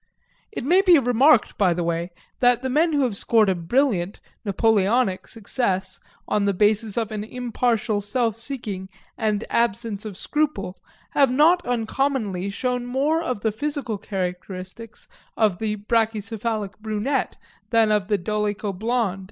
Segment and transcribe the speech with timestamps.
[0.51, 2.09] It may be remarked by the way,
[2.39, 7.23] that the men who have scored a brilliant (Napoleonic) success on the basis of an
[7.23, 10.75] impartial self seeking and absence of scruple,
[11.11, 17.37] have not uncommonly shown more of the physical characteristics of the brachycephalic brunette
[17.69, 19.19] than of the dolicho blond.